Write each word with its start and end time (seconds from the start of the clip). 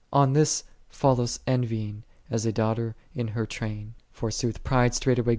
On 0.11 0.33
Ihis 0.33 0.63
followeth 0.89 1.41
envying, 1.45 2.01
as 2.31 2.43
a 2.47 2.51
daughter 2.51 2.95
in 3.13 3.27
her 3.37 3.45
train; 3.45 3.93
forsooth 4.11 4.63
pride 4.63 4.95
straight" 4.95 5.19
1 5.19 5.27
M. 5.27 5.29